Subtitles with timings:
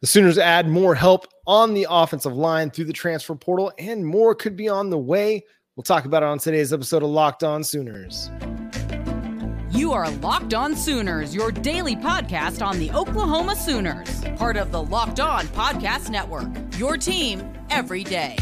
[0.00, 4.34] The Sooners add more help on the offensive line through the transfer portal, and more
[4.34, 5.44] could be on the way.
[5.76, 8.30] We'll talk about it on today's episode of Locked On Sooners.
[9.70, 14.82] You are Locked On Sooners, your daily podcast on the Oklahoma Sooners, part of the
[14.82, 16.48] Locked On Podcast Network.
[16.78, 18.38] Your team every day.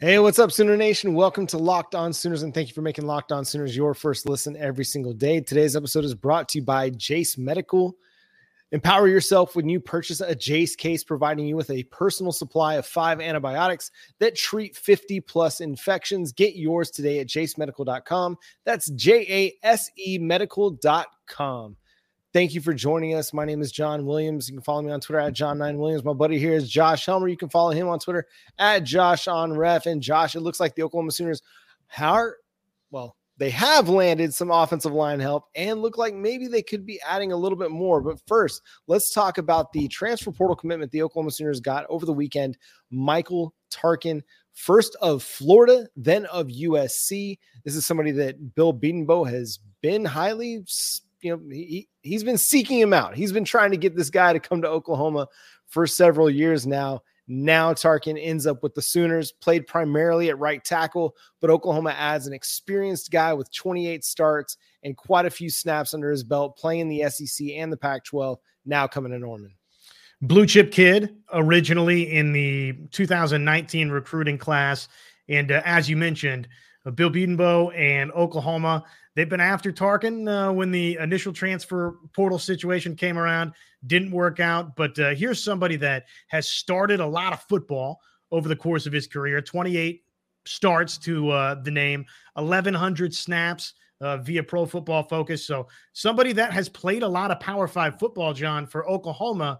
[0.00, 1.14] Hey, what's up, Sooner Nation?
[1.14, 4.28] Welcome to Locked On Sooners, and thank you for making Locked On Sooners your first
[4.28, 5.40] listen every single day.
[5.40, 7.96] Today's episode is brought to you by Jase Medical.
[8.70, 12.86] Empower yourself when you purchase a Jace case, providing you with a personal supply of
[12.86, 13.90] five antibiotics
[14.20, 16.30] that treat 50 plus infections.
[16.30, 18.38] Get yours today at jasemedical.com.
[18.64, 21.76] That's J A S E medical.com.
[22.38, 23.32] Thank you for joining us.
[23.32, 24.48] My name is John Williams.
[24.48, 26.04] You can follow me on Twitter at John9Williams.
[26.04, 27.26] My buddy here is Josh Helmer.
[27.26, 28.28] You can follow him on Twitter
[28.60, 29.86] at Josh on Ref.
[29.86, 31.42] And Josh, it looks like the Oklahoma Sooners
[31.98, 32.36] are,
[32.92, 37.00] well, they have landed some offensive line help and look like maybe they could be
[37.04, 38.00] adding a little bit more.
[38.00, 42.12] But first, let's talk about the transfer portal commitment the Oklahoma Sooners got over the
[42.12, 42.56] weekend.
[42.92, 44.22] Michael Tarquin,
[44.54, 47.36] first of Florida, then of USC.
[47.64, 50.62] This is somebody that Bill Bedenbaugh has been highly
[51.20, 53.14] you know, he, he's been seeking him out.
[53.14, 55.28] He's been trying to get this guy to come to Oklahoma
[55.66, 57.02] for several years now.
[57.30, 62.26] Now Tarquin ends up with the Sooners, played primarily at right tackle, but Oklahoma adds
[62.26, 66.88] an experienced guy with 28 starts and quite a few snaps under his belt, playing
[66.88, 69.52] the SEC and the Pac 12, now coming to Norman.
[70.22, 74.88] Blue chip kid, originally in the 2019 recruiting class.
[75.28, 76.48] And uh, as you mentioned,
[76.94, 78.84] Bill Bedenbaugh and Oklahoma
[79.18, 83.52] They've been after Tarquin uh, when the initial transfer portal situation came around.
[83.84, 84.76] Didn't work out.
[84.76, 88.92] But uh, here's somebody that has started a lot of football over the course of
[88.92, 90.04] his career 28
[90.44, 93.74] starts to uh, the name, 1,100 snaps.
[94.00, 95.44] Uh, via Pro Football Focus.
[95.44, 99.58] So somebody that has played a lot of Power Five football, John, for Oklahoma.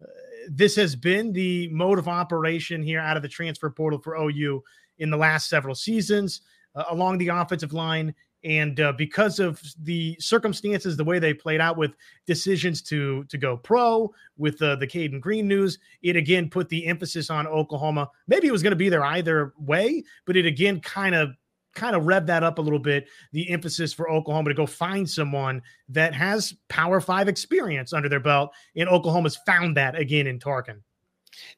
[0.00, 0.06] Uh,
[0.48, 4.62] this has been the mode of operation here out of the transfer portal for OU
[4.98, 6.42] in the last several seasons.
[6.76, 8.14] Uh, along the offensive line,
[8.44, 11.92] and uh, because of the circumstances, the way they played out with
[12.26, 16.86] decisions to to go pro with uh, the Cayden Green news, it again put the
[16.86, 18.08] emphasis on Oklahoma.
[18.28, 21.30] Maybe it was going to be there either way, but it again kind of
[21.74, 23.08] kind of rev that up a little bit.
[23.32, 28.20] The emphasis for Oklahoma to go find someone that has Power Five experience under their
[28.20, 30.80] belt, and Oklahoma's found that again in Tarquin.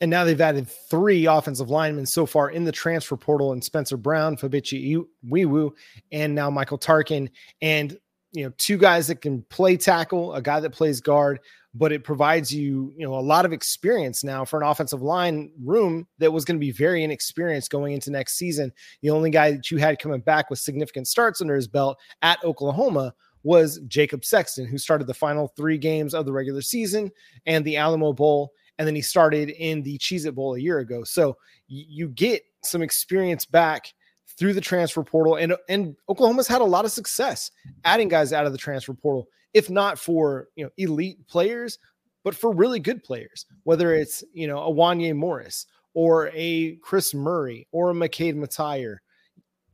[0.01, 3.97] And now they've added three offensive linemen so far in the transfer portal and Spencer
[3.97, 5.71] Brown, Febechi Nwaiwu,
[6.11, 7.31] and now Michael Tarquin.
[7.61, 7.99] And,
[8.33, 11.41] you know, two guys that can play tackle, a guy that plays guard,
[11.75, 15.51] but it provides you, you know, a lot of experience now for an offensive line
[15.63, 18.73] room that was going to be very inexperienced going into next season.
[19.01, 22.45] The only guy that you had coming back with significant starts under his belt at
[22.45, 27.11] Oklahoma was Jacob Sexton, who started the final three games of the regular season
[27.47, 30.81] and the Alamo Bowl and then he started in the Cheez It Bowl a year
[30.81, 31.05] ago.
[31.05, 31.37] So
[31.69, 33.95] you get some experience back
[34.37, 37.53] through the transfer portal, and and Oklahoma's had a lot of success
[37.85, 41.79] adding guys out of the transfer portal, if not for you know elite players,
[42.25, 47.15] but for really good players, whether it's you know a Wanye Morris or a Chris
[47.15, 48.97] Murray or a McKade Mettauer.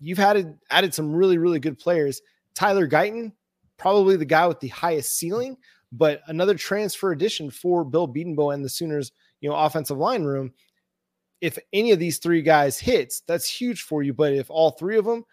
[0.00, 2.20] You've had added some really, really good players.
[2.54, 3.32] Tyler Guyton,
[3.78, 5.56] probably the guy with the highest ceiling,
[5.92, 10.52] but another transfer addition for Bill Bedenbaugh and the Sooners, you know, offensive line room.
[11.40, 14.12] If any of these three guys hits, that's huge for you.
[14.12, 15.24] But if all three of them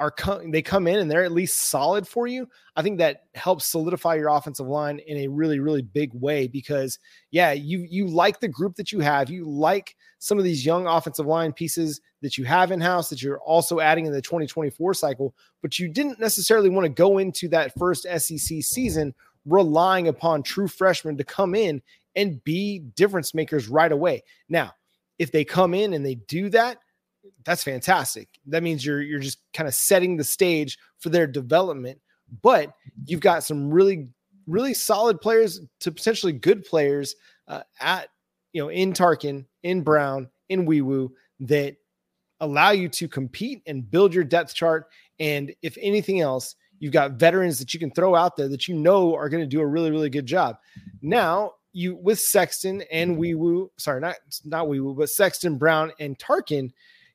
[0.00, 3.24] are com- they come in and they're at least solid for you, I think that
[3.34, 6.98] helps solidify your offensive line in a really really big way because
[7.30, 9.30] yeah, you you like the group that you have.
[9.30, 13.22] You like some of these young offensive line pieces that you have in house that
[13.22, 17.48] you're also adding in the 2024 cycle, but you didn't necessarily want to go into
[17.48, 19.14] that first SEC season
[19.46, 21.82] relying upon true freshmen to come in
[22.16, 24.22] and be difference makers right away.
[24.48, 24.72] Now,
[25.18, 26.78] if they come in and they do that,
[27.44, 28.28] that's fantastic.
[28.46, 32.00] That means you're you're just kind of setting the stage for their development.
[32.42, 32.74] But
[33.06, 34.08] you've got some really
[34.46, 37.14] really solid players to potentially good players
[37.48, 38.08] uh, at
[38.52, 41.76] you know in Tarquin, in Brown, in Nwaiwu that
[42.40, 44.86] allow you to compete and build your depth chart.
[45.18, 48.74] And if anything else, You've got veterans that you can throw out there that you
[48.74, 50.56] know are going to do a really, really good job.
[51.02, 56.70] Now, you with Sexton and Nwaiwu, sorry, not not Nwaiwu, but Sexton, Brown, and Tarquin,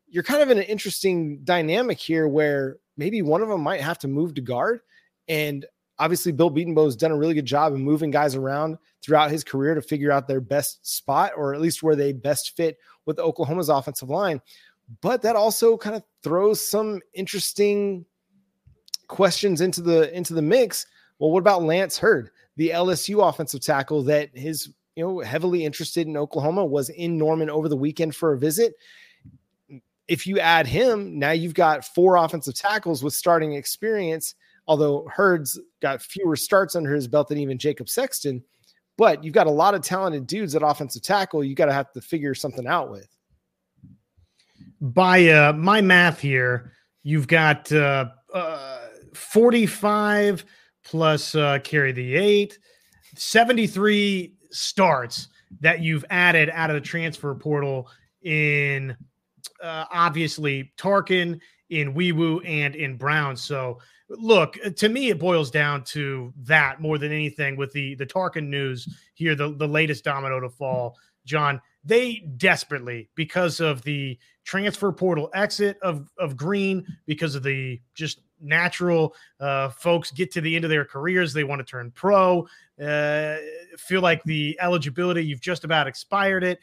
[0.08, 4.00] you're kind of in an interesting dynamic here where maybe one of them might have
[4.00, 4.82] to move to guard.
[5.28, 5.66] And
[5.98, 6.52] obviously, Bill
[6.86, 10.12] has done a really good job of moving guys around throughout his career to figure
[10.12, 14.42] out their best spot or at least where they best fit with Oklahoma's offensive line.
[15.02, 18.06] But that also kind of throws some interesting
[19.10, 20.86] questions into the into the mix.
[21.20, 26.08] Well, what about Lance Heard, the LSU offensive tackle that is you know heavily interested
[26.08, 28.76] in Oklahoma, was in Norman over the weekend for a visit.
[30.08, 34.36] If you add him, now you've got four offensive tackles with starting experience.
[34.68, 38.44] Although Heard's got fewer starts under his belt than even Jacob Sexton,
[38.98, 41.44] but you've got a lot of talented dudes at offensive tackle.
[41.44, 43.10] You got to have to figure something out with.
[44.80, 46.74] By uh, my math here,
[47.04, 48.79] you've got uh, uh,
[49.16, 50.46] 45
[50.84, 52.58] plus uh, carry the eight,
[53.16, 55.28] 73 starts
[55.62, 57.90] that you've added out of the transfer portal
[58.24, 58.96] in
[59.64, 61.40] uh, obviously Tarquin,
[61.70, 63.36] in Nwaiwu, and in Brown.
[63.36, 63.80] So
[64.10, 68.48] look to me it boils down to that more than anything with the the Tarquin
[68.48, 74.92] news here the, the latest domino to fall john they desperately because of the transfer
[74.92, 80.56] portal exit of of green because of the just natural uh, folks get to the
[80.56, 82.48] end of their careers they want to turn pro
[82.84, 83.36] uh,
[83.78, 86.60] feel like the eligibility you've just about expired it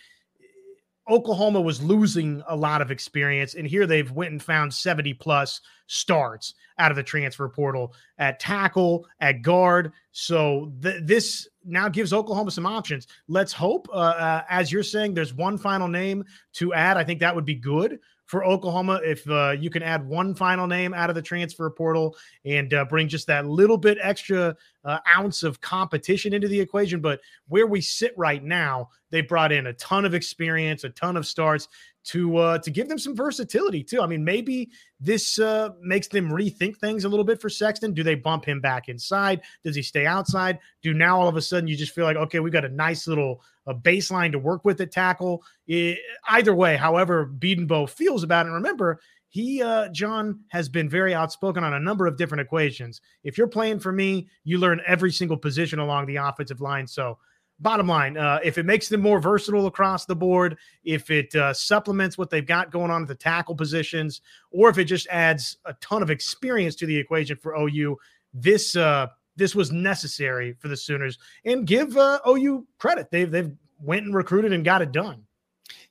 [1.09, 5.61] Oklahoma was losing a lot of experience, and here they've went and found 70 plus
[5.87, 9.93] starts out of the transfer portal at tackle, at guard.
[10.11, 13.07] So th- this now gives Oklahoma some options.
[13.29, 16.25] Let's hope, uh, uh, as you're saying, there's one final name
[16.55, 16.97] to add.
[16.97, 20.67] I think that would be good for Oklahoma if uh, you can add one final
[20.67, 24.55] name out of the transfer portal and uh, bring just that little bit extra
[24.87, 27.01] uh, ounce of competition into the equation.
[27.01, 31.17] But where we sit right now, they brought in a ton of experience, a ton
[31.17, 31.69] of starts
[32.05, 34.01] to uh, to give them some versatility too.
[34.01, 37.95] I mean, maybe this uh, makes them rethink things a little bit for Sexton.
[37.95, 39.43] Do they bump him back inside?
[39.65, 40.61] Does he stay outside?
[40.83, 43.09] Do now all of a sudden you just feel like okay, we got a nice
[43.09, 45.43] little a baseline to work with at tackle?
[45.67, 45.99] It,
[46.29, 48.51] either way, however Bedenbaugh feels about it.
[48.51, 49.01] And remember,
[49.37, 53.03] he uh, John has been very outspoken on a number of different equations.
[53.23, 56.87] If you're playing for me, you learn every single position along the offensive line.
[56.87, 57.19] So
[57.61, 61.53] bottom line, uh, if it makes them more versatile across the board, if it uh,
[61.53, 64.23] supplements what they've got going on at the tackle positions,
[64.53, 67.99] or if it just adds a ton of experience to the equation for OU,
[68.33, 69.07] this uh,
[69.37, 71.19] this was necessary for the Sooners.
[71.45, 73.53] And give uh, OU credit; they've they've
[73.83, 75.26] went and recruited and got it done.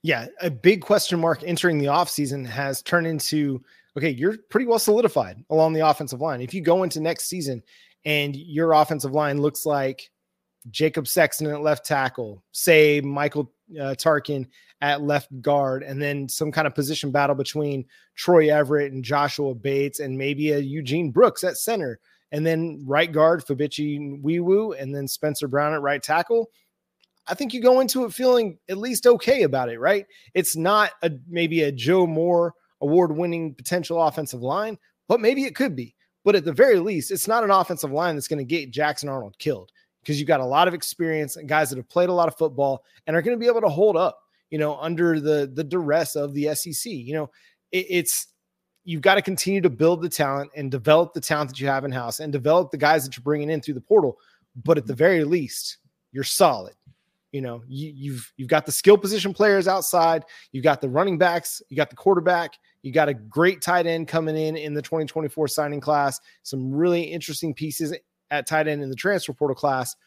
[0.06, 3.64] Yeah, a big question mark entering the offseason has turned into
[3.98, 6.42] okay, you're pretty well solidified along the offensive line.
[6.42, 7.64] If you go into next season
[8.06, 10.12] and your offensive line looks like
[10.70, 14.46] Jacob Sexton at left tackle, say Michael uh, Tarquin
[14.80, 19.56] at left guard, and then some kind of position battle between Troy Everett and Joshua
[19.56, 22.00] Bates, and maybe a Eugene Brooks at center,
[22.32, 26.52] and then right guard Febechi Nwaiwu, and then Spencer Brown at right tackle.
[27.28, 30.06] I think you go into it feeling at least okay about it, right?
[30.34, 34.78] It's not a maybe a Joe Moore award-winning potential offensive line,
[35.08, 35.96] but maybe it could be.
[36.24, 39.10] But at the very least, it's not an offensive line that's going to get Jackson
[39.10, 42.14] Arnold killed because you've got a lot of experience and guys that have played a
[42.14, 44.20] lot of football and are going to be able to hold up,
[44.50, 46.92] you know, under the the duress of the SEC.
[46.92, 47.32] You know,
[47.72, 48.28] it, it's
[48.84, 51.86] you've got to continue to build the talent and develop the talent that you have
[51.86, 54.18] in house and develop the guys that you're bringing in through the portal.
[54.64, 55.00] But at the mm-hmm.
[55.00, 55.78] very least,
[56.12, 56.74] you're solid.
[57.36, 60.24] You know, you, you've you've got the skill position players outside.
[60.54, 61.62] You've got the running backs.
[61.68, 62.54] You got the quarterback.
[62.82, 66.22] You got a great tight end coming in in the 2024 signing class.
[66.44, 67.94] Some really interesting pieces
[68.32, 69.98] at tight end in the transfer portal class.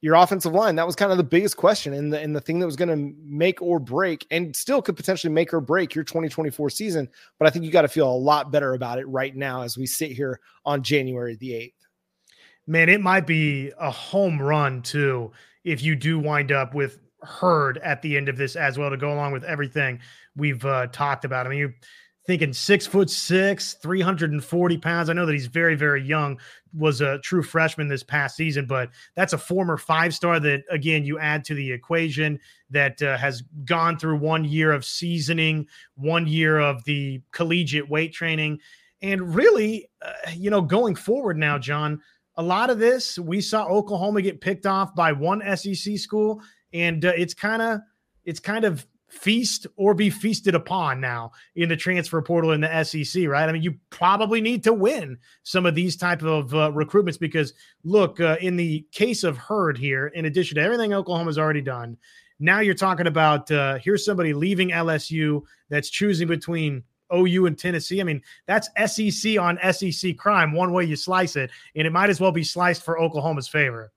[0.00, 2.58] Your offensive line, that was kind of the biggest question and the, and the thing
[2.58, 6.02] that was going to make or break and still could potentially make or break your
[6.02, 7.08] 2024 season.
[7.38, 9.78] But I think you got to feel a lot better about it right now as
[9.78, 11.74] we sit here on January the 8th.
[12.66, 15.30] Man, it might be a home run too
[15.64, 18.96] if you do wind up with Heard at the end of this as well to
[18.96, 20.00] go along with everything
[20.36, 21.46] we've uh, talked about.
[21.46, 21.74] I mean, you're
[22.26, 25.10] thinking six foot six, 340 pounds.
[25.10, 26.38] I know that he's very, very young,
[26.72, 31.04] was a true freshman this past season, but that's a former five star that, again,
[31.04, 32.38] you add to the equation
[32.70, 38.14] that uh, has gone through one year of seasoning, one year of the collegiate weight
[38.14, 38.60] training.
[39.02, 42.00] And really, uh, you know, going forward now, John,
[42.36, 47.04] a lot of this we saw Oklahoma get picked off by one SEC school, and
[47.04, 47.80] uh, it's kind of
[48.24, 52.84] it's kind of feast or be feasted upon now in the transfer portal in the
[52.84, 53.48] SEC, right?
[53.48, 57.52] I mean, you probably need to win some of these type of uh, recruitments because
[57.82, 61.96] look, uh, in the case of Heard here, in addition to everything Oklahoma's already done,
[62.38, 68.00] now you're talking about uh, here's somebody leaving LSU that's choosing between OU and Tennessee.
[68.00, 72.10] I mean, that's SEC on SEC crime, one way you slice it, and it might
[72.10, 73.92] as well be sliced for Oklahoma's favor.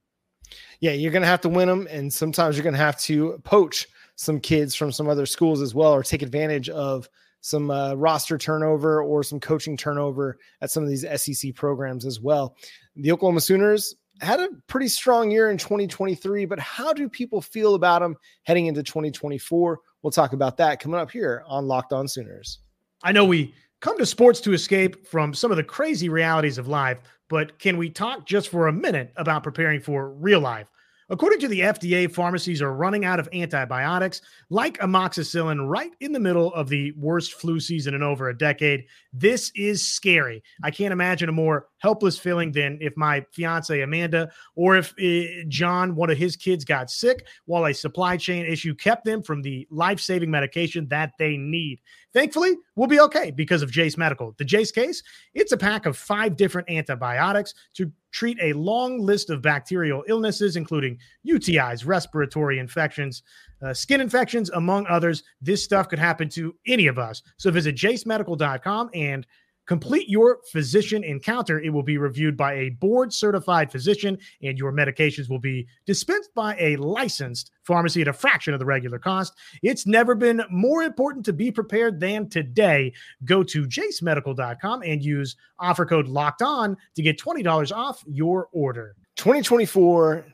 [0.80, 3.40] Yeah, you're going to have to win them, and sometimes you're going to have to
[3.44, 7.10] poach some kids from some other schools as well, or take advantage of
[7.42, 12.22] some uh, roster turnover or some coaching turnover at some of these SEC programs as
[12.22, 12.56] well.
[12.96, 17.76] The Oklahoma Sooners had a pretty strong year in 2023, but how do people feel
[17.76, 19.80] about them heading into 2024?
[20.02, 22.60] We'll talk about that coming up here on Locked On Sooners.
[23.04, 26.70] I know we come to sports to escape from some of the crazy realities of
[26.70, 30.70] life, but can we talk just for a minute about preparing for real life?
[31.10, 36.20] According to the FDA, pharmacies are running out of antibiotics like amoxicillin right in the
[36.20, 38.86] middle of the worst flu season in over a decade.
[39.12, 40.42] This is scary.
[40.64, 45.44] I can't imagine a more helpless feeling than if my fiance Amanda or if uh,
[45.50, 49.42] John, one of his kids, got sick while a supply chain issue kept them from
[49.42, 51.82] the life saving medication that they need.
[52.14, 54.34] Thankfully, we'll be okay because of Jase Medical.
[54.38, 59.30] The Jase case, it's a pack of five different antibiotics to treat a long list
[59.30, 60.98] of bacterial illnesses, including
[61.28, 63.24] UTIs, respiratory infections,
[63.62, 65.24] uh, skin infections, among others.
[65.42, 67.24] This stuff could happen to any of us.
[67.38, 69.28] So visit jasemedical.com and
[69.66, 71.60] Complete your physician encounter.
[71.60, 76.34] It will be reviewed by a board certified physician, and your medications will be dispensed
[76.36, 79.34] by a licensed pharmacy at a fraction of the regular cost.
[79.62, 82.94] It's never been more important to be prepared than today.
[83.24, 88.96] Go to jasemedical.com and use offer code locked on to get $20 off your order.
[89.16, 90.26] 2024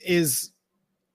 [0.00, 0.52] is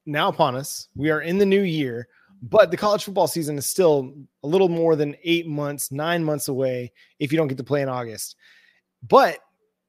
[0.06, 0.90] now upon us.
[0.96, 2.08] We are in the new year.
[2.44, 6.50] But the college football season is still a little more than eight months, nine months
[6.50, 8.36] away if you don't get to play in August.
[9.08, 9.40] But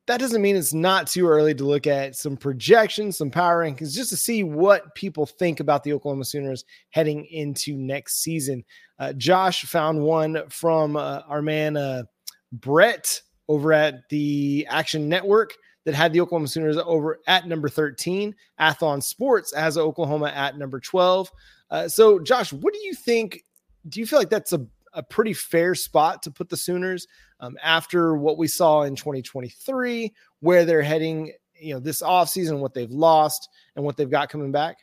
[0.07, 3.95] that doesn't mean it's not too early to look at some projections, some power rankings,
[3.95, 8.65] just to see what people think about the Oklahoma Sooners heading into next season.
[9.01, 12.05] Uh, Josh found one from uh, our man uh,
[12.53, 15.55] Brett over at the Action Network
[15.87, 18.35] that had the Oklahoma Sooners over at number 13.
[18.61, 21.31] Athlon Sports has Oklahoma at number 12.
[21.71, 23.45] Uh, so, Josh, what do you think?
[23.89, 27.07] Do you feel like that's a, a pretty fair spot to put the Sooners
[27.41, 32.75] um, after what we saw in 2023, where they're heading, you know, this offseason, what
[32.75, 34.79] they've lost and what they've got coming back?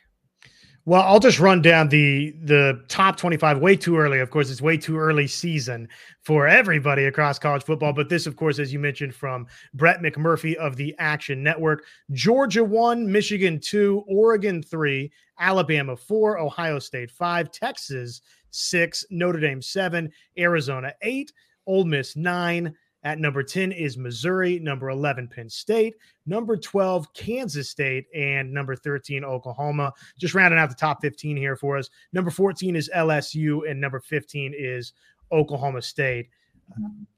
[0.84, 4.18] Well, I'll just run down the the top 25 way too early.
[4.18, 5.88] Of course, it's way too early season
[6.22, 7.92] for everybody across college football.
[7.92, 12.64] But this, of course, as you mentioned from Brett McMurphy of the Action Network, Georgia
[12.64, 15.12] one, Michigan two, Oregon three,
[15.42, 21.32] Alabama four, Ohio State five, Texas six, Notre Dame seven, Arizona eight,
[21.66, 25.94] Ole Miss nine, at number 10 is Missouri, number 11, Penn State,
[26.24, 29.92] number 12, Kansas State, and number 13, Oklahoma.
[30.18, 31.90] Just rounding out the top 15 here for us.
[32.12, 34.92] Number 14 is LSU, and number 15 is
[35.32, 36.28] Oklahoma State.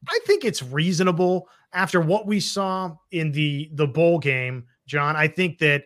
[0.08, 5.16] I think it's reasonable after what we saw in the the bowl game, John.
[5.16, 5.84] I think that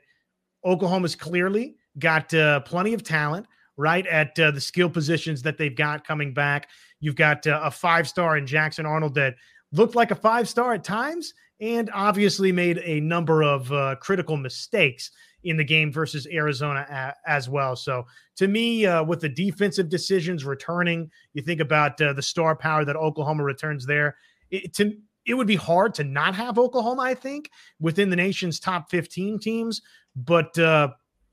[0.64, 5.76] Oklahoma's clearly got uh, plenty of talent right at uh, the skill positions that they've
[5.76, 6.68] got coming back.
[7.00, 9.36] You've got uh, a five star in Jackson Arnold that
[9.72, 14.36] looked like a five star at times and obviously made a number of uh, critical
[14.36, 15.10] mistakes
[15.44, 17.76] in the game versus Arizona a- as well.
[17.76, 18.04] So,
[18.36, 22.84] to me, uh, with the defensive decisions returning, you think about uh, the star power
[22.84, 24.16] that Oklahoma returns there.
[24.50, 24.92] It, to,
[25.26, 27.50] it would be hard to not have Oklahoma, I think,
[27.80, 29.82] within the nation's top 15 teams.
[30.16, 30.88] But uh,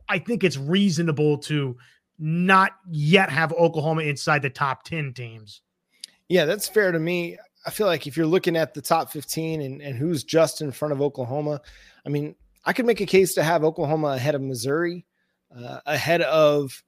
[0.08, 1.78] I think it's reasonable to
[2.18, 5.62] not yet have Oklahoma inside the top 10 teams.
[6.30, 7.38] Yeah, that's fair to me.
[7.66, 10.72] I feel like if you're looking at the top 15 and, and who's just in
[10.72, 11.62] front of Oklahoma,
[12.06, 15.06] I mean, I could make a case to have Oklahoma ahead of Missouri,
[15.56, 16.84] uh, ahead of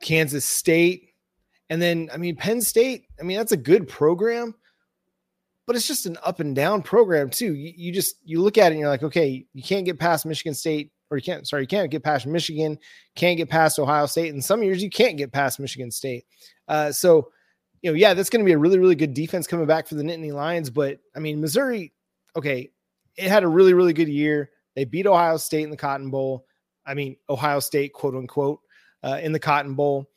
[0.00, 1.10] Kansas State.
[1.70, 4.54] And then, I mean, Penn State, I mean, that's a good program,
[5.66, 7.54] but it's just an up and down program, too.
[7.54, 10.26] You, you just, you look at it and you're like, okay, you can't get past
[10.26, 12.78] Michigan State, or you can't, sorry, you can't get past Michigan,
[13.14, 14.32] can't get past Ohio State.
[14.32, 16.24] And some years you can't get past Michigan State.
[16.68, 17.28] Uh, so,
[17.82, 19.94] you know, yeah, that's going to be a really, really good defense coming back for
[19.94, 20.70] the Nittany Lions.
[20.70, 21.92] But I mean, Missouri,
[22.34, 22.70] okay,
[23.16, 24.50] it had a really, really good year.
[24.74, 26.46] They beat Ohio State in the Cotton Bowl.
[26.86, 28.60] I mean, Ohio State, quote unquote,
[29.02, 30.08] uh, in the Cotton Bowl.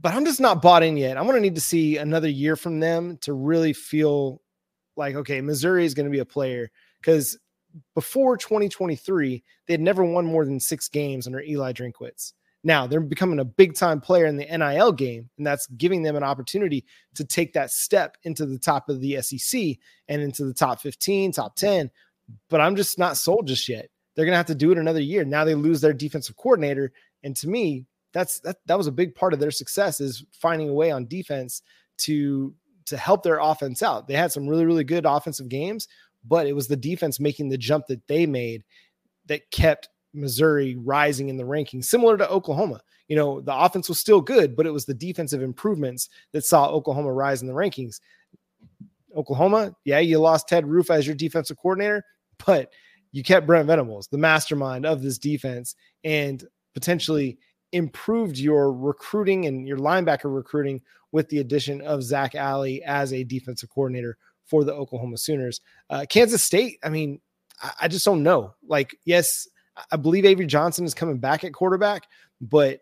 [0.00, 1.18] But I'm just not bought in yet.
[1.18, 4.40] I'm going to need to see another year from them to really feel
[4.96, 6.70] like, okay, Missouri is going to be a player
[7.00, 7.36] because
[7.94, 12.32] before 2023, they had never won more than six games under Eli Drinkwitz.
[12.64, 16.16] Now they're becoming a big time player in the NIL game, and that's giving them
[16.16, 19.76] an opportunity to take that step into the top of the SEC
[20.08, 21.90] and into the top 15, top 10.
[22.50, 23.88] But I'm just not sold just yet.
[24.14, 25.24] They're going to have to do it another year.
[25.24, 26.92] Now they lose their defensive coordinator.
[27.22, 30.68] And to me, that's that, that was a big part of their success is finding
[30.68, 31.62] a way on defense
[31.98, 32.54] to
[32.86, 34.08] to help their offense out.
[34.08, 35.88] They had some really, really good offensive games,
[36.26, 38.64] but it was the defense making the jump that they made
[39.26, 42.80] that kept Missouri rising in the rankings, similar to Oklahoma.
[43.08, 46.68] You know, the offense was still good, but it was the defensive improvements that saw
[46.68, 48.00] Oklahoma rise in the rankings.
[49.14, 52.04] Oklahoma, yeah, you lost Ted Roof as your defensive coordinator,
[52.44, 52.72] but
[53.12, 57.38] you kept Brent Venables, the mastermind of this defense, and potentially
[57.72, 60.80] improved your recruiting and your linebacker recruiting
[61.12, 65.60] with the addition of Zach Alley as a defensive coordinator for the Oklahoma Sooners.
[65.90, 67.20] Uh, Kansas State, I mean,
[67.62, 68.54] I, I just don't know.
[68.66, 69.48] Like, yes,
[69.90, 72.04] I believe Avery Johnson is coming back at quarterback,
[72.40, 72.80] but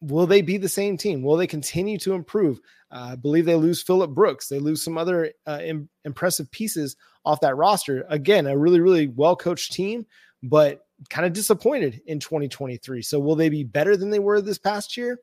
[0.00, 1.22] will they be the same team?
[1.22, 2.60] Will they continue to improve?
[2.90, 4.48] Uh, I believe they lose Phillip Brooks.
[4.48, 8.04] They lose some other uh, Im- impressive pieces off that roster.
[8.08, 10.06] Again, a really, really well coached team,
[10.42, 13.02] but kind of disappointed in 2023.
[13.02, 15.18] So, will they be better than they were this past year?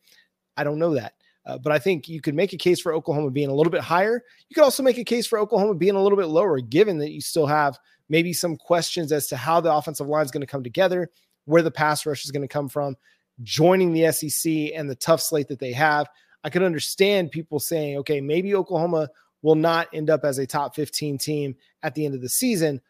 [0.55, 1.13] I don't know that.
[1.47, 3.81] Uh, but I think you could make a case for Oklahoma being a little bit
[3.81, 4.21] higher.
[4.49, 7.11] You could also make a case for Oklahoma being a little bit lower, given that
[7.11, 10.47] you still have maybe some questions as to how the offensive line is going to
[10.47, 11.09] come together,
[11.45, 12.97] where the pass rush is going to come from,
[13.43, 16.07] joining the SEC and the tough slate that they have.
[16.43, 19.09] I could understand people saying, okay, maybe Oklahoma
[19.41, 22.81] will not end up as a top 15 team at the end of the season,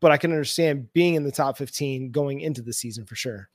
[0.00, 3.50] but I can understand being in the top 15 going into the season for sure.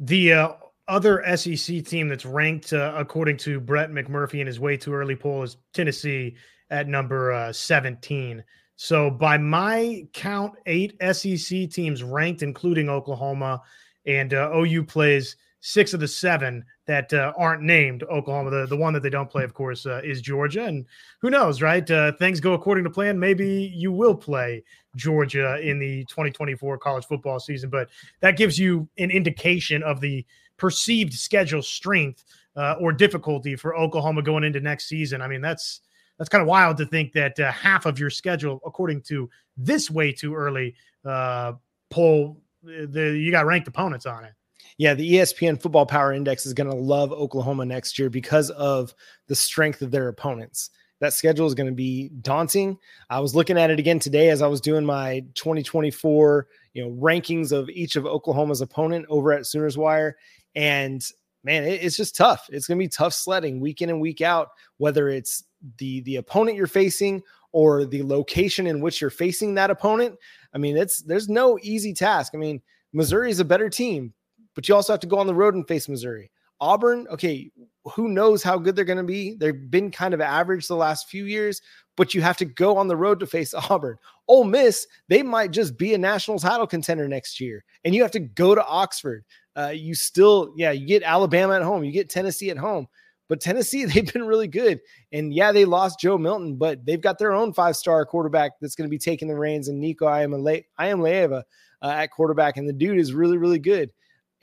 [0.00, 0.52] The uh,
[0.88, 5.16] other SEC team that's ranked uh, according to Brett McMurphy in his way too early
[5.16, 6.36] poll is Tennessee
[6.70, 8.42] at number uh, 17.
[8.76, 13.62] So by my count, eight SEC teams ranked, including Oklahoma,
[14.06, 18.50] and uh, OU plays six of the seven that uh, aren't named Oklahoma.
[18.50, 20.64] The, the one that they don't play, of course, uh, is Georgia.
[20.64, 20.84] And
[21.22, 21.88] who knows, right?
[21.90, 23.18] Uh, things go according to plan.
[23.18, 24.62] Maybe you will play
[24.94, 27.88] Georgia in the 2024 college football season, but
[28.20, 30.26] that gives you an indication of the
[30.64, 32.24] perceived schedule strength
[32.56, 35.20] uh, or difficulty for Oklahoma going into next season.
[35.20, 35.82] I mean, that's
[36.16, 39.28] that's kind of wild to think that uh, half of your schedule, according to
[39.58, 41.52] this way too early uh,
[41.90, 44.32] poll, the you got ranked opponents on it.
[44.78, 48.94] Yeah, the ESPN Football Power Index is going to love Oklahoma next year because of
[49.26, 50.70] the strength of their opponents.
[51.00, 52.78] That schedule is going to be daunting.
[53.10, 56.90] I was looking at it again today as I was doing my 2024, you know,
[56.92, 60.16] rankings of each of Oklahoma's opponent over at Sooners Wire,
[60.54, 61.04] and
[61.42, 62.48] man, it, it's just tough.
[62.50, 65.44] It's going to be tough sledding week in and week out, whether it's
[65.78, 70.16] the the opponent you're facing or the location in which you're facing that opponent.
[70.52, 72.32] I mean, it's there's no easy task.
[72.34, 72.60] I mean,
[72.92, 74.12] Missouri is a better team,
[74.54, 76.30] but you also have to go on the road and face Missouri.
[76.60, 77.50] Auburn, okay,
[77.84, 79.34] who knows how good they're going to be?
[79.34, 81.60] They've been kind of average the last few years,
[81.96, 83.96] but you have to go on the road to face Auburn.
[84.28, 88.10] Ole Miss, they might just be a national title contender next year, and you have
[88.12, 89.24] to go to Oxford.
[89.56, 92.88] Uh, you still, yeah, you get Alabama at home, you get Tennessee at home,
[93.28, 94.80] but Tennessee, they've been really good.
[95.12, 98.74] And yeah, they lost Joe Milton, but they've got their own five star quarterback that's
[98.74, 101.42] going to be taking the reins, and Nico Iamaleava
[101.82, 103.90] uh, at quarterback, and the dude is really, really good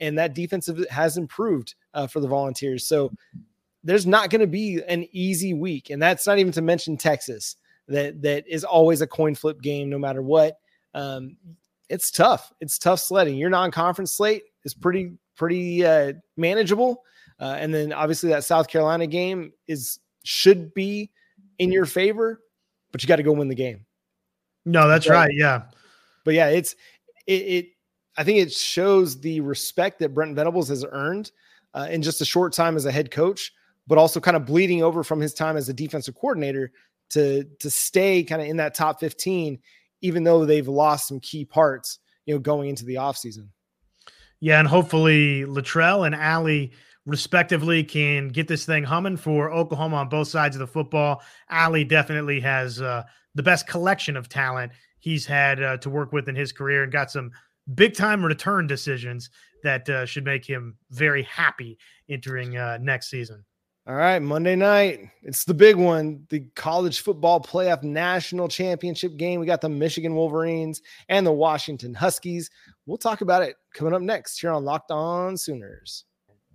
[0.02, 2.86] and that defensive has improved uh, for the Volunteers.
[2.86, 3.12] So
[3.84, 7.56] there's not going to be an easy week, and that's not even to mention Texas.
[7.88, 10.58] That that is always a coin flip game, no matter what.
[10.94, 11.36] Um,
[11.88, 12.52] it's tough.
[12.60, 13.36] It's tough sledding.
[13.36, 17.02] Your non-conference slate is pretty pretty uh, manageable,
[17.40, 21.10] uh, and then obviously that South Carolina game is should be
[21.58, 22.40] in your favor,
[22.92, 23.84] but you got to go win the game.
[24.64, 25.32] No, that's right.
[25.34, 25.62] Yeah,
[26.24, 26.76] but yeah, it's
[27.26, 27.66] it, it
[28.16, 31.32] I think it shows the respect that Brent Venables has earned
[31.74, 33.52] uh, in just a short time as a head coach,
[33.86, 36.72] but also kind of bleeding over from his time as a defensive coordinator
[37.10, 39.58] to to stay kind of in that top 15,
[40.00, 43.48] even though they've lost some key parts, you know, going into the offseason.
[44.40, 46.72] Yeah, and hopefully Littrell and Alley
[47.06, 51.22] respectively can get this thing humming for Oklahoma on both sides of the football.
[51.50, 53.02] Alley definitely has uh,
[53.34, 56.92] the best collection of talent he's had uh, to work with in his career and
[56.92, 57.30] got some
[57.74, 59.30] big time return decisions
[59.62, 63.44] that uh, should make him very happy entering uh, next season.
[63.84, 65.10] All right, Monday night.
[65.24, 69.40] It's the big one, the college football playoff national championship game.
[69.40, 72.48] We got the Michigan Wolverines and the Washington Huskies.
[72.86, 76.04] We'll talk about it coming up next here on Locked On Sooners.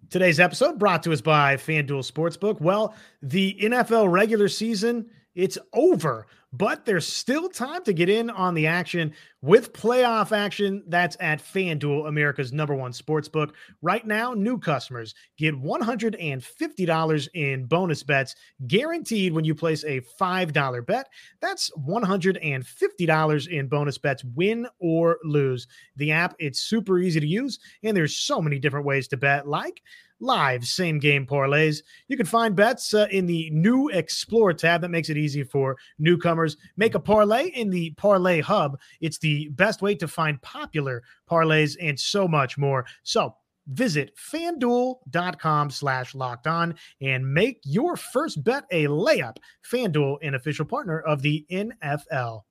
[0.09, 2.61] Today's episode brought to us by FanDuel Sportsbook.
[2.61, 8.53] Well, the NFL regular season, it's over but there's still time to get in on
[8.53, 10.83] the action with playoff action.
[10.87, 13.53] That's at FanDuel, America's number one sports book.
[13.81, 18.35] Right now, new customers get $150 in bonus bets
[18.67, 21.07] guaranteed when you place a $5 bet.
[21.41, 25.67] That's $150 in bonus bets, win or lose.
[25.97, 29.47] The app, it's super easy to use, and there's so many different ways to bet,
[29.47, 29.81] like
[30.19, 31.83] live same game parlays.
[32.07, 35.77] You can find bets uh, in the new Explore tab that makes it easy for
[35.99, 36.57] newcomers.
[36.75, 38.79] Make a parlay in the Parlay Hub.
[39.01, 42.85] It's the best way to find popular parlays and so much more.
[43.03, 43.35] So
[43.67, 49.37] visit fanduel.com slash locked on and make your first bet a layup.
[49.69, 52.43] Fanduel, an official partner of the NFL.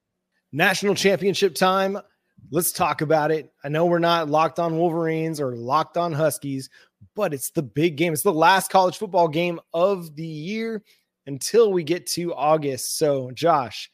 [0.52, 1.98] National championship time.
[2.50, 3.52] Let's talk about it.
[3.64, 6.70] I know we're not locked on Wolverines or locked on Huskies,
[7.14, 8.12] but it's the big game.
[8.12, 10.82] It's the last college football game of the year
[11.26, 12.98] until we get to August.
[12.98, 13.90] So, Josh,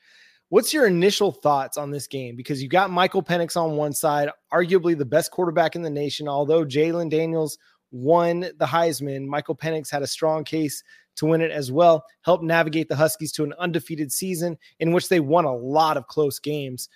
[0.49, 2.37] what's your initial thoughts on this game?
[2.37, 6.29] Because you got Michael Penix on one side, arguably the best quarterback in the nation.
[6.29, 7.59] Although Jalon Daniels
[7.91, 10.83] won the Heisman, Michael Penix had a strong case
[11.17, 15.09] to win it as well, helped navigate the Huskies to an undefeated season in which
[15.09, 16.89] they won a lot of close games.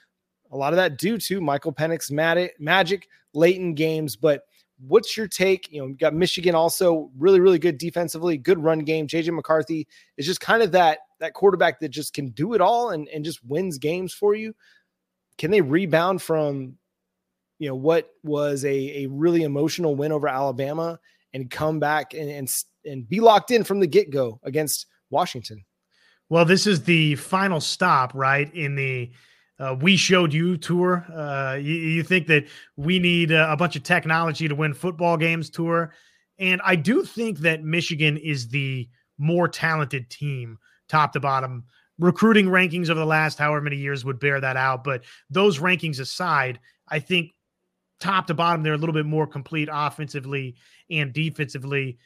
[0.53, 2.11] A lot of that due to Michael Penix
[2.59, 4.43] magic late in games, but
[4.79, 5.71] what's your take?
[5.73, 9.07] You know, you got Michigan also really, really good defensively, good run game.
[9.07, 9.87] JJ McCarthy
[10.17, 13.25] is just kind of that that quarterback that just can do it all and, and
[13.25, 14.55] just wins games for you.
[15.39, 16.77] Can they rebound from
[17.59, 20.99] you know what was a, a really emotional win over Alabama
[21.33, 25.65] and come back and, and and be locked in from the get-go against Washington?
[26.29, 28.53] Well, this is the final stop, right?
[28.55, 29.11] In the
[29.59, 31.07] uh, we showed you tour.
[31.15, 35.17] Uh, you, you, think that we need a, a bunch of technology to win football
[35.17, 35.93] games tour.
[36.39, 38.89] And I do think that Michigan is the
[39.19, 41.65] more talented team, top to bottom.
[41.99, 44.85] Recruiting rankings over the last however many years would bear that out.
[44.85, 47.33] But those rankings aside, I think
[47.99, 50.57] top to bottom, they're a little bit more complete offensively
[50.91, 51.99] and defensively.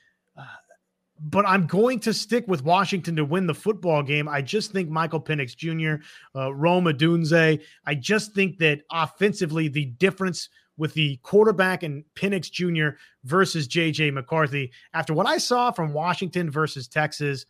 [1.23, 4.27] But I'm going to stick with Washington to win the football game.
[4.27, 6.03] I just think Michael Penix Jr.,
[6.35, 12.51] uh, Rome Odunze, I just think that offensively, the difference with the quarterback and Penix
[12.51, 12.97] Jr.
[13.25, 17.45] versus JJ McCarthy, after what I saw from Washington versus Texas,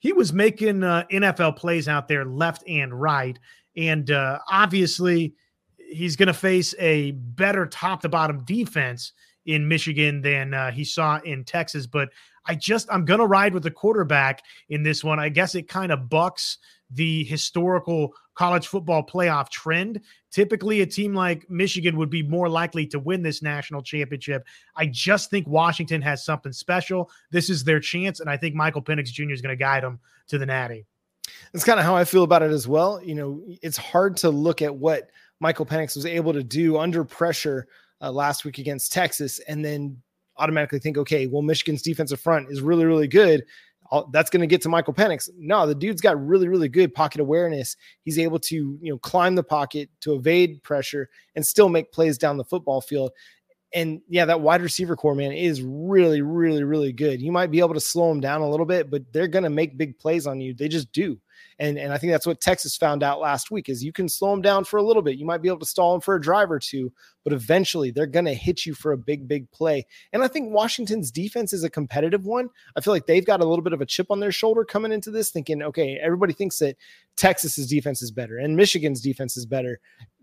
[0.00, 3.38] he was making uh, NFL plays out there left and right.
[3.74, 5.34] And uh, obviously,
[5.78, 9.12] he's going to face a better top to bottom defense
[9.46, 11.86] in Michigan than uh, he saw in Texas.
[11.86, 12.10] But
[12.46, 15.18] I just I'm gonna ride with the quarterback in this one.
[15.18, 16.58] I guess it kind of bucks
[16.90, 20.00] the historical college football playoff trend.
[20.30, 24.44] Typically, a team like Michigan would be more likely to win this national championship.
[24.76, 27.10] I just think Washington has something special.
[27.30, 29.30] This is their chance, and I think Michael Penix Jr.
[29.30, 30.86] is going to guide them to the Natty.
[31.52, 33.00] That's kind of how I feel about it as well.
[33.02, 37.04] You know, it's hard to look at what Michael Penix was able to do under
[37.04, 37.66] pressure
[38.00, 40.02] uh, last week against Texas and then
[40.36, 43.44] automatically think, okay, well, Michigan's defensive front is really, really good.
[43.92, 45.28] I'll, that's going to get to Michael Penix.
[45.36, 47.76] No, the dude's got really, really good pocket awareness.
[48.02, 52.18] He's able to, you know, climb the pocket to evade pressure and still make plays
[52.18, 53.12] down the football field.
[53.74, 57.20] And yeah, that wide receiver corps, man, is really, really, really good.
[57.20, 59.50] You might be able to slow them down a little bit, but they're going to
[59.50, 60.54] make big plays on you.
[60.54, 61.18] They just do.
[61.58, 64.30] And, and I think that's what Texas found out last week is you can slow
[64.30, 65.18] them down for a little bit.
[65.18, 66.92] You might be able to stall them for a drive or two,
[67.22, 69.86] but eventually they're going to hit you for a big, big play.
[70.12, 72.48] And I think Washington's defense is a competitive one.
[72.76, 74.92] I feel like they've got a little bit of a chip on their shoulder coming
[74.92, 76.76] into this, thinking, okay, everybody thinks that
[77.16, 79.80] Texas's defense is better and Michigan's defense is better.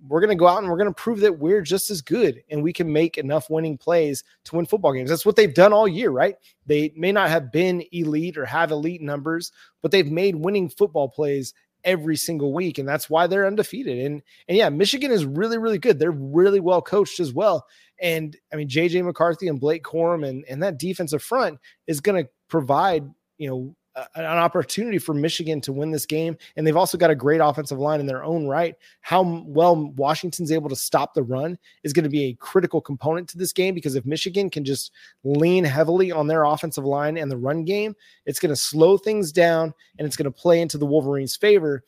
[0.07, 2.41] We're going to go out and we're going to prove that we're just as good
[2.49, 5.09] and we can make enough winning plays to win football games.
[5.09, 6.35] That's what they've done all year, right?
[6.65, 11.09] They may not have been elite or have elite numbers, but they've made winning football
[11.09, 14.05] plays every single week and that's why they're undefeated.
[14.05, 15.99] And and yeah michigan is really really good.
[15.99, 17.65] They're really well coached as well.
[17.99, 22.23] And i mean jj mccarthy and blake corum and and that defensive front is going
[22.23, 23.75] to provide you know
[24.15, 26.37] an opportunity for Michigan to win this game.
[26.55, 28.75] And they've also got a great offensive line in their own right.
[29.01, 33.27] How well Washington's able to stop the run is going to be a critical component
[33.29, 34.91] to this game because if Michigan can just
[35.23, 39.31] lean heavily on their offensive line and the run game, it's going to slow things
[39.31, 41.83] down and it's going to play into the Wolverines' favor.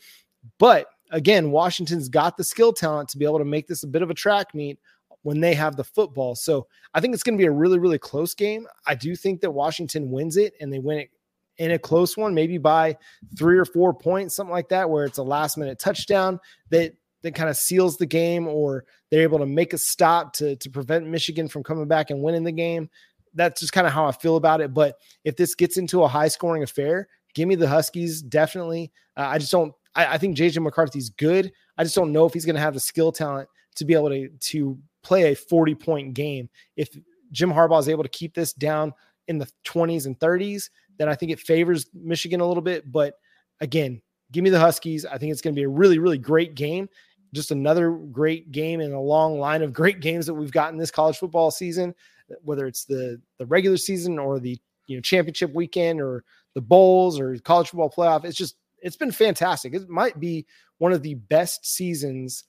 [0.59, 4.01] But again, Washington's got the skill talent to be able to make this a bit
[4.01, 4.77] of a track meet
[5.21, 6.35] when they have the football.
[6.35, 8.67] So I think it's going to be a really, really close game.
[8.85, 11.09] I do think that Washington wins it and they win it
[11.57, 12.97] in a close one, maybe by
[13.37, 16.39] three or four points, something like that, where it's a last minute touchdown
[16.69, 20.55] that that kind of seals the game, or they're able to make a stop to
[20.57, 22.89] to prevent Michigan from coming back and winning the game.
[23.33, 24.73] That's just kind of how I feel about it.
[24.73, 28.91] But if this gets into a high scoring affair, give me the Huskies definitely.
[29.17, 29.73] Uh, I just don't.
[29.95, 31.51] I, I think JJ McCarthy's good.
[31.77, 34.09] I just don't know if he's going to have the skill talent to be able
[34.09, 36.49] to to play a 40 point game.
[36.75, 36.89] If
[37.31, 38.93] Jim Harbaugh is able to keep this down
[39.27, 42.91] in the 20s and 30s, then I think it favors Michigan a little bit.
[42.91, 43.15] But
[43.61, 45.05] again, give me the Huskies.
[45.05, 46.89] I think it's going to be a really, really great game.
[47.33, 50.91] Just another great game in a long line of great games that we've gotten this
[50.91, 51.95] college football season.
[52.43, 54.57] whether it's the the regular season or the
[54.87, 58.23] you know championship weekend or the bowls or college football playoff.
[58.25, 59.73] It's just it's been fantastic.
[59.73, 60.45] It might be
[60.77, 62.43] one of the best seasons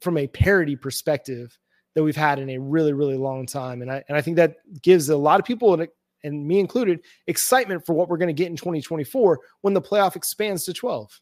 [0.00, 1.58] from a parity perspective
[2.00, 3.82] that we've had in a really really long time.
[3.82, 5.88] And i and i think that gives a lot of people and,
[6.24, 10.16] and me included excitement for what we're going to get in 2024 when the playoff
[10.16, 11.20] expands to 12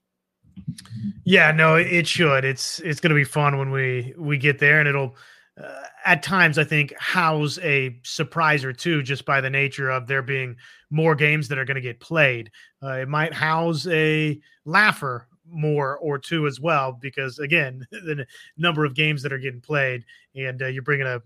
[1.25, 2.45] yeah no it should.
[2.45, 5.17] It's it's going to be fun when we we get there and it'll
[5.63, 10.07] uh, at times i think house a surprise or two just by the nature of
[10.07, 10.57] there being
[10.91, 12.51] more games that are going to get played.
[12.83, 18.85] Uh, it might house a laugher more or two as well because again the number
[18.85, 21.21] of games that are getting played and uh, you're bringing a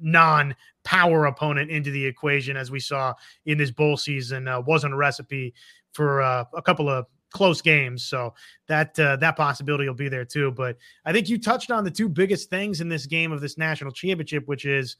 [0.00, 3.12] non power opponent into the equation as we saw
[3.46, 5.54] in this bowl season uh, wasn't a recipe
[5.92, 8.32] for uh, a couple of close games so
[8.68, 11.90] that uh, that possibility will be there too but i think you touched on the
[11.90, 14.96] two biggest things in this game of this national championship which is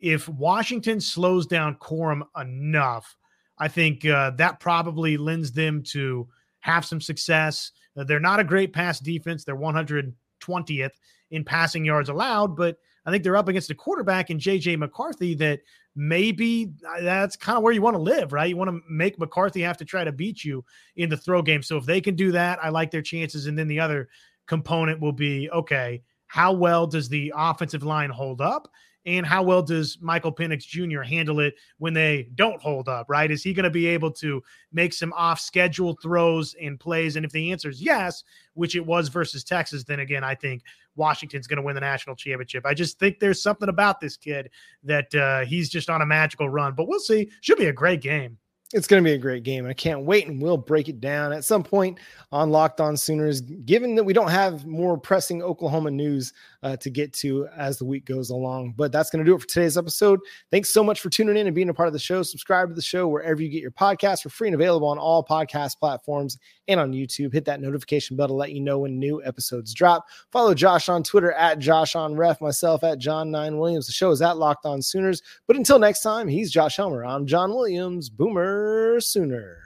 [0.00, 3.16] if washington slows down Corum enough
[3.58, 6.26] i think uh, that probably lends them to
[6.60, 7.72] have some success
[8.04, 9.44] they're not a great pass defense.
[9.44, 10.90] They're 120th
[11.30, 15.34] in passing yards allowed, but I think they're up against a quarterback in JJ McCarthy
[15.36, 15.60] that
[15.94, 18.48] maybe uh, that's kind of where you want to live, right?
[18.48, 20.64] You want to make McCarthy have to try to beat you
[20.96, 21.62] in the throw game.
[21.62, 23.46] So if they can do that, I like their chances.
[23.46, 24.08] And then the other
[24.46, 28.68] component will be okay, how well does the offensive line hold up?
[29.06, 31.02] And how well does Michael Penix Jr.
[31.02, 33.30] handle it when they don't hold up, right?
[33.30, 34.42] Is he going to be able to
[34.72, 37.14] make some off schedule throws and plays?
[37.14, 40.62] And if the answer is yes, which it was versus Texas, then again, I think
[40.96, 42.66] Washington's going to win the national championship.
[42.66, 44.50] I just think there's something about this kid
[44.82, 47.30] that uh, he's just on a magical run, but we'll see.
[47.40, 48.38] Should be a great game
[48.72, 49.66] it's going to be a great game.
[49.66, 51.98] I can't wait, and we'll break it down at some point
[52.32, 53.40] on Locked On Sooners.
[53.40, 56.32] Given that we don't have more pressing Oklahoma news
[56.66, 59.40] uh, to get to as the week goes along, but that's going to do it
[59.40, 60.18] for today's episode.
[60.50, 62.24] Thanks so much for tuning in and being a part of the show.
[62.24, 64.24] Subscribe to the show wherever you get your podcasts.
[64.24, 67.32] We're free and available on all podcast platforms and on YouTube.
[67.32, 70.06] Hit that notification bell to let you know when new episodes drop.
[70.32, 73.86] Follow Josh on Twitter at Josh on Ref, myself at John Nine Williams.
[73.86, 75.22] The show is at Locked On Sooners.
[75.46, 77.06] But until next time, he's Josh Helmer.
[77.06, 78.10] I'm John Williams.
[78.10, 79.65] Boomer sooner.